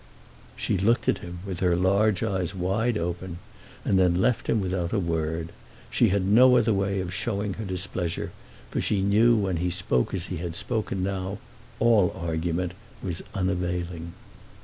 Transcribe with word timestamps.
She 0.55 0.79
looked 0.79 1.07
at 1.07 1.19
him 1.19 1.41
with 1.45 1.59
her 1.59 1.75
large 1.75 2.23
eyes 2.23 2.55
wide 2.55 2.97
open, 2.97 3.37
and 3.85 3.99
then 3.99 4.19
left 4.19 4.47
him 4.47 4.59
without 4.59 4.93
a 4.93 4.97
word. 4.99 5.49
She 5.91 6.09
had 6.09 6.25
no 6.25 6.57
other 6.57 6.73
way 6.73 6.99
of 7.01 7.13
showing 7.13 7.53
her 7.53 7.65
displeasure, 7.65 8.31
for 8.71 8.81
she 8.81 9.03
knew 9.03 9.35
that 9.35 9.41
when 9.43 9.57
he 9.57 9.69
spoke 9.69 10.11
as 10.15 10.25
he 10.25 10.37
had 10.37 10.55
spoken 10.55 11.03
now 11.03 11.37
all 11.79 12.15
argument 12.19 12.71
was 13.03 13.21
unavailing. 13.35 14.13